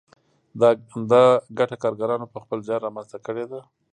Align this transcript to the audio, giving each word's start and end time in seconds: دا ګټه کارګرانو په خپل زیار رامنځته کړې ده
دا 1.11 1.21
ګټه 1.57 1.75
کارګرانو 1.83 2.31
په 2.33 2.37
خپل 2.43 2.57
زیار 2.67 2.81
رامنځته 2.87 3.17
کړې 3.25 3.45
ده 3.51 3.59